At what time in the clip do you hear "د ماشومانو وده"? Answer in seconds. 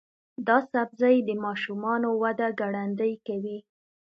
1.27-2.47